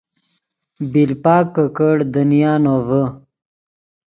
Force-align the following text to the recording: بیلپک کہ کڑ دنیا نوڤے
بیلپک 0.91 1.45
کہ 1.55 1.63
کڑ 1.77 1.97
دنیا 2.13 2.53
نوڤے 2.63 3.03